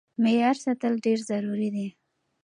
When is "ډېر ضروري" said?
1.05-1.69